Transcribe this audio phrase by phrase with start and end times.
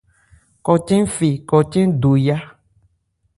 [0.65, 2.37] Kɔcɛn fe kɔcɛn do yá.